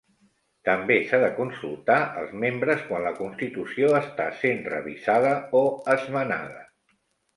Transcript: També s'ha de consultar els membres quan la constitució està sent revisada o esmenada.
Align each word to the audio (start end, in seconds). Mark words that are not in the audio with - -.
També 0.67 0.95
s'ha 1.09 1.17
de 1.23 1.27
consultar 1.39 1.97
els 2.23 2.33
membres 2.45 2.81
quan 2.87 3.05
la 3.09 3.13
constitució 3.19 3.93
està 4.01 4.27
sent 4.41 4.65
revisada 4.75 5.39
o 5.61 5.63
esmenada. 5.99 6.65